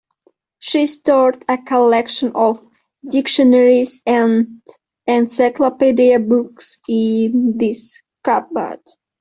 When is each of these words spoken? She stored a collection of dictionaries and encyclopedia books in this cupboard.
She 0.57 0.87
stored 0.87 1.45
a 1.47 1.59
collection 1.59 2.31
of 2.33 2.65
dictionaries 3.07 4.01
and 4.07 4.59
encyclopedia 5.05 6.19
books 6.19 6.79
in 6.89 7.53
this 7.55 8.01
cupboard. 8.23 8.79